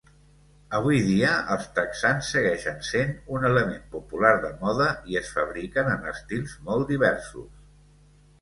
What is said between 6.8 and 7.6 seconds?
diversos.